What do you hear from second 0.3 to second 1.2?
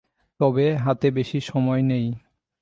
তবে হাতে